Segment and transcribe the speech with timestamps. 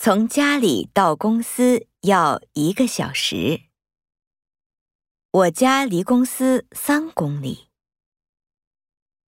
[0.00, 3.62] 从家里到公司要一个小时。
[5.32, 7.66] 我家离公司三公里。